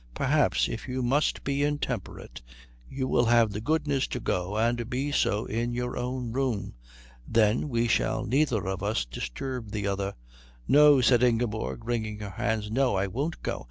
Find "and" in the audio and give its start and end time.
4.57-4.89